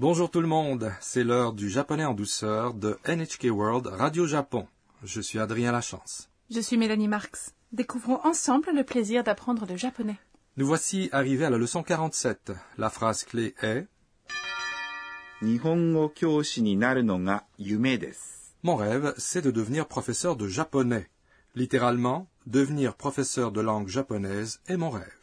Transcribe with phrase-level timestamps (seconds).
[0.00, 4.68] Bonjour tout le monde, c'est l'heure du japonais en douceur de NHK World Radio Japon.
[5.02, 6.30] Je suis Adrien Lachance.
[6.52, 7.52] Je suis Mélanie Marx.
[7.72, 10.16] Découvrons ensemble le plaisir d'apprendre le japonais.
[10.56, 12.52] Nous voici arrivés à la leçon 47.
[12.76, 13.88] La phrase clé est
[18.62, 21.10] Mon rêve, c'est de devenir professeur de japonais.
[21.56, 25.17] Littéralement, devenir professeur de langue japonaise est mon rêve.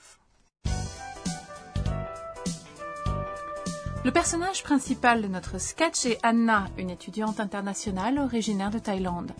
[4.05, 9.31] Le personnage principal de notre sketch est Anna, une étudiante internationale originaire de Thaïlande.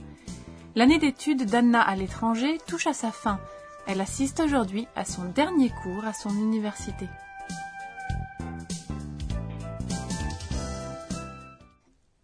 [0.74, 3.40] L'année d'études d'Anna à l'étranger touche à sa fin.
[3.86, 7.08] Elle assiste aujourd'hui à son dernier cours à son université.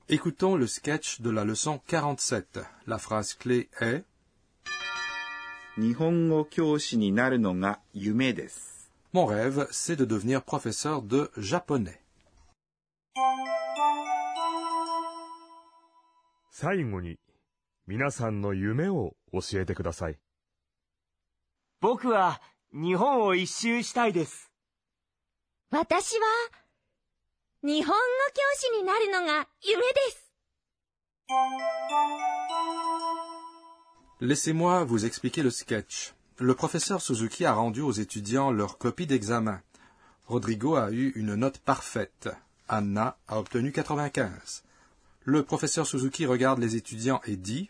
[0.10, 2.60] Écoutons le sketch de la leçon 47.
[2.88, 4.04] La phrase clé est
[9.14, 12.01] Mon rêve, c'est de devenir professeur de japonais.
[16.61, 17.19] 最後に
[17.87, 20.19] 皆さんの夢を教えてください。
[21.81, 22.41] 僕は
[22.73, 24.51] 日本を一周したいです。
[25.71, 26.27] 私は、
[27.63, 27.97] 日本語
[28.35, 30.33] 教師になるのが夢です。
[34.21, 36.15] Laissez-moi vous expliquer le sketch.
[36.39, 39.63] Le professeur Suzuki a rendu aux étudiants leur copie d'examen.
[40.27, 42.29] Rodrigo a eu une note parfaite.
[42.69, 44.63] Anna a obtenu 95.
[45.24, 47.70] Le professeur Suzuki regarde les étudiants et dit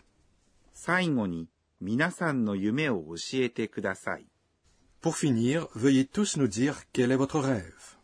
[5.02, 7.97] Pour finir, veuillez tous nous dire quel est votre rêve.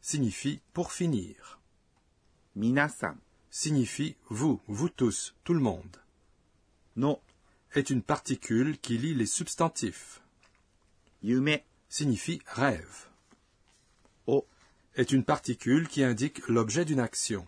[0.00, 1.60] signifie pour finir.
[3.50, 5.96] Signifie vous, vous tous, tout le monde.
[6.96, 7.20] Non
[7.74, 10.22] est une particule qui lie les substantifs.
[11.22, 11.58] Yume
[11.88, 13.08] signifie rêve.
[14.26, 14.46] O
[14.96, 17.46] est une particule qui indique l'objet d'une action.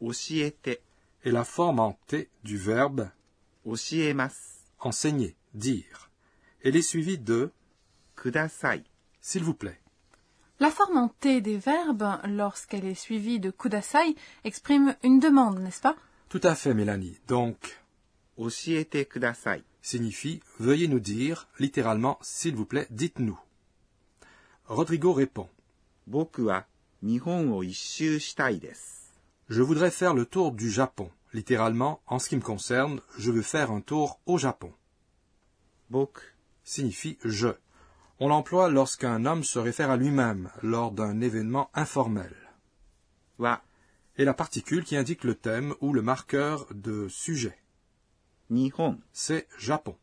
[0.00, 0.80] Oshiete
[1.24, 3.10] est la forme en T du verbe
[3.64, 6.10] oshiemas, enseigner, dire.
[6.62, 7.50] Elle est suivie de
[8.16, 8.84] kudasai,
[9.20, 9.80] s'il vous plaît.
[10.58, 14.14] La forme en T des verbes, lorsqu'elle est suivie de kudasai,
[14.44, 15.96] exprime une demande, n'est-ce pas?
[16.28, 17.18] Tout à fait, Mélanie.
[17.28, 17.80] Donc,
[18.36, 23.38] oshiete kudasai signifie veuillez nous dire, littéralement, s'il vous plaît, dites-nous.
[24.66, 25.48] Rodrigo répond
[29.48, 31.10] je voudrais faire le tour du Japon.
[31.32, 34.72] Littéralement, en ce qui me concerne, je veux faire un tour au Japon.
[35.88, 36.20] Boku
[36.64, 37.48] signifie je.
[38.18, 42.34] On l'emploie lorsqu'un homme se réfère à lui-même lors d'un événement informel.
[43.38, 43.62] Wa
[44.16, 47.58] est la particule qui indique le thème ou le marqueur de sujet.
[48.50, 49.96] Nihon, c'est Japon.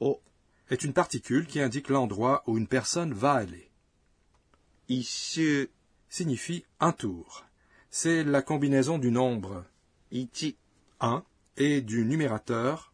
[0.00, 0.20] O
[0.70, 3.67] est une particule qui indique l'endroit où une personne va aller.
[6.08, 7.44] Signifie un tour.
[7.90, 9.64] C'est la combinaison du nombre
[10.10, 10.56] Ichi
[11.00, 11.24] un
[11.56, 12.92] et du numérateur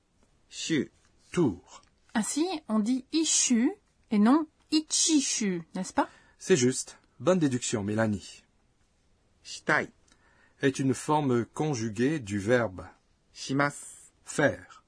[0.48, 0.90] Shu
[1.32, 1.82] tour.
[2.14, 3.72] Ainsi, on dit Ishu
[4.10, 6.08] et non Ichishu, n'est-ce pas?
[6.38, 6.98] C'est juste.
[7.20, 8.42] Bonne déduction, Mélanie.
[9.42, 9.88] Shitai
[10.62, 12.86] est une forme conjuguée du verbe
[13.32, 14.84] shimas faire.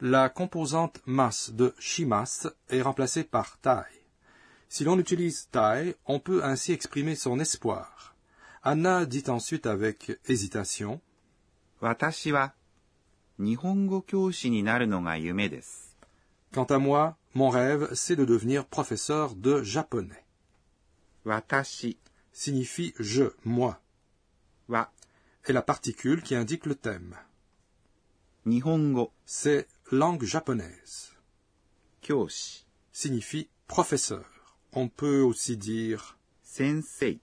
[0.00, 4.01] La composante mas de shimas est remplacée par tai.
[4.72, 8.14] Si l'on utilise tai, on peut ainsi exprimer son espoir.
[8.62, 11.02] Anna dit ensuite avec hésitation
[11.78, 11.92] Quant
[16.64, 20.24] à moi, mon rêve, c'est de devenir professeur de japonais.
[21.26, 21.98] Watashi
[22.32, 23.78] signifie je, moi.
[24.70, 24.90] Wa
[25.44, 27.14] est la particule qui indique le thème.
[28.46, 31.12] Nihongo c'est langue japonaise.
[32.00, 34.24] Kyoshi signifie professeur
[34.72, 37.20] on peut aussi dire sensei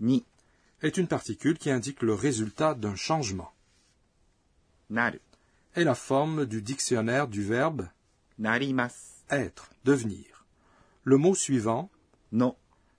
[0.00, 0.24] ni
[0.82, 3.50] est une particule qui indique le résultat d'un changement.
[4.90, 5.20] Naru
[5.74, 7.88] est la forme du dictionnaire du verbe
[8.38, 10.46] narimas être, devenir.
[11.04, 11.90] Le mot suivant
[12.32, 12.56] non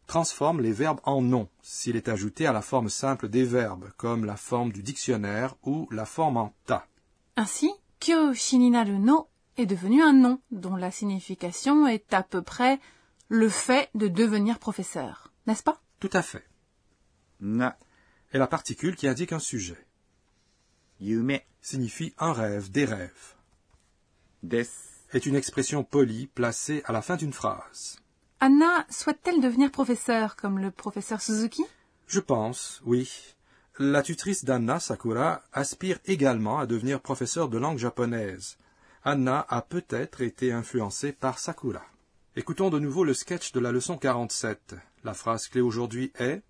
[0.08, 4.26] transforme les verbes en non s'il est ajouté à la forme simple des verbes, comme
[4.26, 6.86] la forme du dictionnaire ou la forme en ta.
[7.36, 9.28] Ainsi, kyo shininaru no
[9.58, 12.80] est devenu un nom dont la signification est à peu près
[13.30, 15.82] le fait de devenir professeur, n'est-ce pas?
[16.00, 16.46] Tout à fait.
[17.40, 17.78] Na
[18.32, 19.88] est la particule qui indique un sujet.
[21.00, 23.36] Yume signifie un rêve, des rêves.
[24.44, 24.68] Des
[25.12, 28.00] est une expression polie placée à la fin d'une phrase.
[28.40, 31.64] Anna souhaite-t-elle devenir professeur comme le professeur Suzuki?
[32.08, 33.36] Je pense, oui.
[33.80, 38.58] La tutrice d'Anna, Sakura, aspire également à devenir professeur de langue japonaise.
[39.04, 41.86] Anna a peut-être été influencée par Sakura.
[42.36, 44.76] Écoutons de nouveau le sketch de la leçon 47.
[45.04, 46.44] La phrase clé aujourd'hui est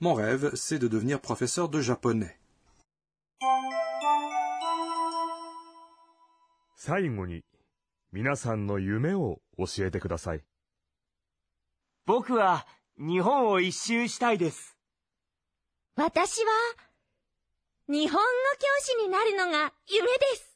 [0.00, 2.36] Mon rêve, c'est de devenir professeur de japonais.
[15.96, 16.10] Wa
[17.88, 20.51] Nihon no kyoshi ni naru no ga yume desu.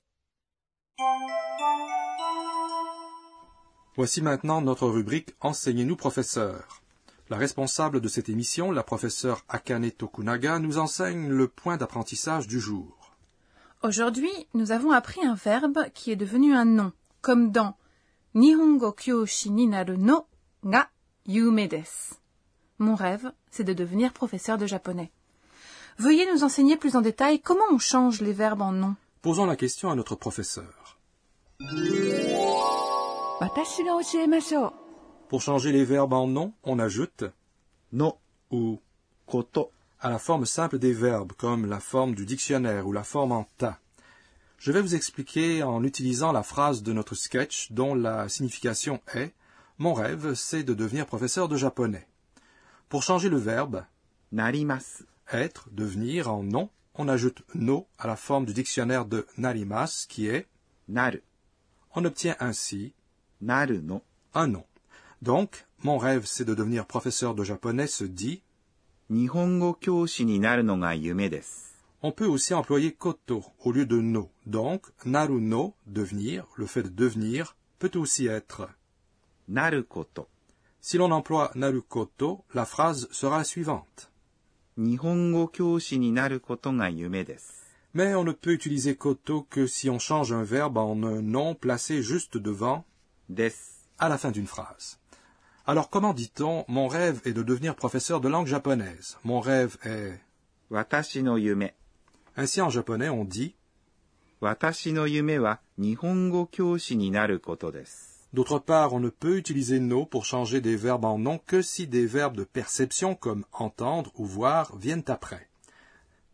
[3.97, 6.81] Voici maintenant notre rubrique Enseignez-nous professeur.
[7.29, 12.61] La responsable de cette émission, la professeure Akane Tokunaga, nous enseigne le point d'apprentissage du
[12.61, 13.15] jour.
[13.83, 17.77] Aujourd'hui, nous avons appris un verbe qui est devenu un nom, comme dans
[18.35, 20.27] Nihongo kyoshi ni no
[20.65, 20.89] ga
[21.27, 22.15] yume desu.
[22.79, 25.11] Mon rêve, c'est de devenir professeur de japonais.
[25.99, 28.97] Veuillez nous enseigner plus en détail comment on change les verbes en nom.
[29.27, 31.01] Posons la question à notre professeur.
[35.29, 37.25] Pour changer les verbes en nom, on ajoute
[37.91, 38.19] no
[38.53, 38.81] ou
[39.27, 43.33] koto à la forme simple des verbes, comme la forme du dictionnaire ou la forme
[43.33, 43.81] en ta.
[44.59, 49.35] Je vais vous expliquer en utilisant la phrase de notre sketch dont la signification est
[49.79, 52.07] Mon rêve, c'est de devenir professeur de japonais.
[52.89, 53.83] Pour changer le verbe
[54.31, 55.03] narimas,
[55.33, 60.27] être, devenir en nom, on ajoute no à la forme du dictionnaire de narimas qui
[60.29, 60.47] est
[60.89, 61.23] naru.
[61.95, 62.93] On obtient ainsi
[63.41, 63.83] naru
[64.35, 64.65] un nom.
[65.23, 68.43] Donc, mon rêve c'est de devenir professeur de japonais se dit
[69.11, 69.79] Nihongo.
[72.03, 74.31] On peut aussi employer koto au lieu de no.
[74.45, 78.69] Donc, naru no devenir, le fait de devenir peut aussi être
[79.49, 80.29] naru koto.
[80.81, 84.11] Si l'on emploie naru koto, la phrase sera la suivante.
[84.79, 85.15] Mais on
[88.25, 92.37] ne peut utiliser koto que si on change un verbe en un nom placé juste
[92.37, 92.85] devant
[93.29, 93.53] des
[93.99, 94.99] à la fin d'une phrase.
[95.67, 99.17] Alors comment dit-on mon rêve est de devenir professeur de langue japonaise?
[99.25, 100.21] Mon rêve est
[100.71, 101.71] Watashi no yume.
[102.37, 103.57] Ainsi en japonais on dit
[104.43, 106.51] Watashi no yume wa nihongo
[106.91, 107.13] ni
[107.43, 107.73] koto.
[108.37, 111.87] D'autre part, on ne peut utiliser no pour changer des verbes en non que si
[111.87, 115.49] des verbes de perception comme entendre ou voir viennent après.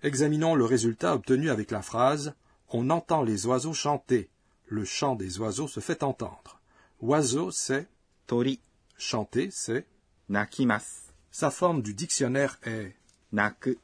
[0.02, 2.34] Examinons le résultat obtenu avec la phrase
[2.70, 4.30] On entend les oiseaux chanter.
[4.66, 6.60] Le chant des oiseaux se fait entendre.
[7.00, 7.86] Oiseau, c'est
[8.26, 8.58] tori.
[8.98, 9.86] Chanter, c'est
[10.28, 11.12] nakimasu.
[11.30, 12.96] Sa forme du dictionnaire est
[13.30, 13.78] naku.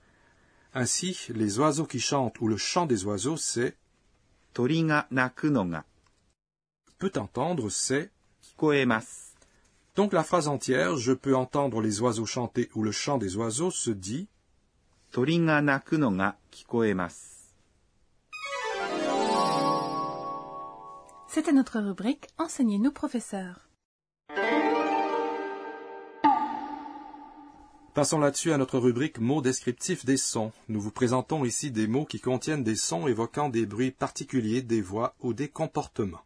[0.75, 3.77] Ainsi, les oiseaux qui chantent ou le chant des oiseaux, c'est
[4.55, 5.53] tori ga naku
[6.99, 8.11] peut entendre, c'est
[9.97, 13.71] Donc la phrase entière, je peux entendre les oiseaux chanter ou le chant des oiseaux
[13.71, 14.29] se dit
[21.29, 23.69] C'était notre rubrique Enseignez-nous professeur.
[27.95, 30.53] Passons là-dessus à notre rubrique mots descriptifs des sons.
[30.69, 34.81] Nous vous présentons ici des mots qui contiennent des sons évoquant des bruits particuliers, des
[34.81, 36.23] voix ou des comportements.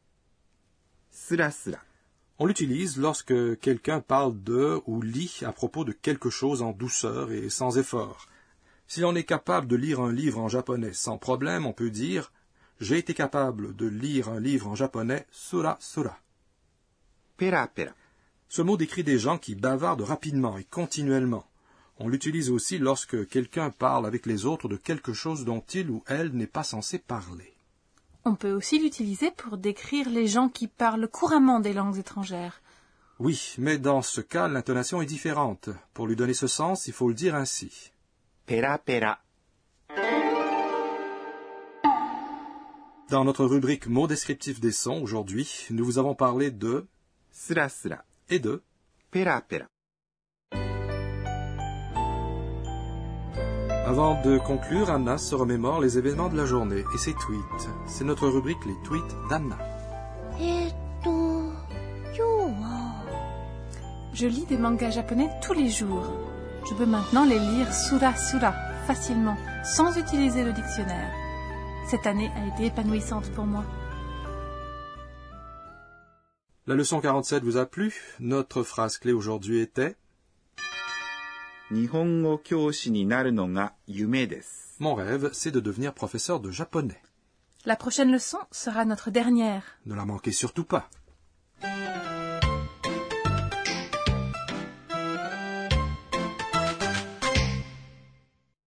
[2.38, 7.30] On l'utilise lorsque quelqu'un parle de ou lit à propos de quelque chose en douceur
[7.30, 8.26] et sans effort.
[8.88, 12.32] Si on est capable de lire un livre en japonais sans problème, on peut dire
[12.80, 16.18] J'ai été capable de lire un livre en japonais sura sura.
[17.36, 17.92] Pera pera.
[18.48, 21.46] Ce mot décrit des gens qui bavardent rapidement et continuellement.
[21.98, 26.02] On l'utilise aussi lorsque quelqu'un parle avec les autres de quelque chose dont il ou
[26.06, 27.52] elle n'est pas censé parler.
[28.24, 32.62] On peut aussi l'utiliser pour décrire les gens qui parlent couramment des langues étrangères.
[33.18, 35.70] Oui, mais dans ce cas, l'intonation est différente.
[35.92, 37.92] Pour lui donner ce sens, il faut le dire ainsi.
[38.46, 39.18] Pera pera.
[43.10, 46.86] Dans notre rubrique mots descriptifs des sons, aujourd'hui, nous vous avons parlé de
[47.30, 48.62] sra sra et de
[49.10, 49.71] pera pera.
[53.92, 57.68] Avant de conclure, Anna se remémore les événements de la journée et ses tweets.
[57.86, 59.58] C'est notre rubrique Les tweets d'Anna.
[64.14, 66.10] Je lis des mangas japonais tous les jours.
[66.66, 68.54] Je peux maintenant les lire sura sura
[68.86, 71.12] facilement, sans utiliser le dictionnaire.
[71.90, 73.64] Cette année a été épanouissante pour moi.
[76.66, 77.94] La leçon 47 vous a plu?
[78.20, 79.96] Notre phrase clé aujourd'hui était
[84.78, 87.00] mon rêve, c'est de devenir professeur de japonais.
[87.64, 89.62] La prochaine leçon sera notre dernière.
[89.86, 90.90] Ne la manquez surtout pas.